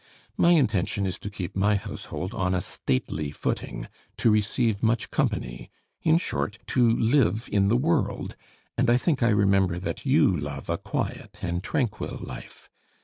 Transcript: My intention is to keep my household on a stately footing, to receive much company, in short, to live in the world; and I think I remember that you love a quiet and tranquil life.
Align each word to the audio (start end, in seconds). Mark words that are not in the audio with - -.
My 0.35 0.53
intention 0.53 1.05
is 1.05 1.19
to 1.19 1.29
keep 1.29 1.55
my 1.55 1.75
household 1.75 2.33
on 2.33 2.55
a 2.55 2.61
stately 2.61 3.29
footing, 3.29 3.87
to 4.17 4.31
receive 4.31 4.81
much 4.81 5.11
company, 5.11 5.69
in 6.01 6.17
short, 6.17 6.57
to 6.69 6.89
live 6.89 7.47
in 7.51 7.67
the 7.67 7.77
world; 7.77 8.35
and 8.75 8.89
I 8.89 8.97
think 8.97 9.21
I 9.21 9.29
remember 9.29 9.77
that 9.77 10.03
you 10.03 10.35
love 10.35 10.71
a 10.71 10.79
quiet 10.79 11.37
and 11.43 11.61
tranquil 11.63 12.17
life. 12.19 12.67